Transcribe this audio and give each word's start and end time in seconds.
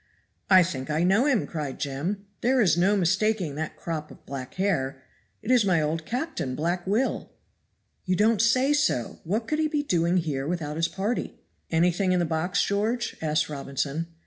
"I 0.49 0.63
think 0.63 0.89
I 0.89 1.03
know 1.03 1.27
him," 1.27 1.45
cried 1.45 1.79
Jem. 1.79 2.25
"There 2.41 2.59
is 2.59 2.75
no 2.75 2.97
mistaking 2.97 3.53
that 3.53 3.75
crop 3.77 4.09
of 4.09 4.25
black 4.25 4.55
hair; 4.55 5.03
it 5.43 5.51
is 5.51 5.63
my 5.63 5.79
old 5.79 6.07
captain, 6.07 6.55
Black 6.55 6.87
Will." 6.87 7.29
"You 8.05 8.15
don't 8.15 8.41
say 8.41 8.73
so! 8.73 9.19
What 9.23 9.47
could 9.47 9.59
he 9.59 9.67
be 9.67 9.83
doing 9.83 10.17
here 10.17 10.47
without 10.47 10.75
his 10.77 10.87
party?" 10.87 11.39
"Anything 11.69 12.13
in 12.13 12.19
the 12.19 12.25
box, 12.25 12.65
George?" 12.65 13.15
asked 13.21 13.47
Robinson. 13.47 14.07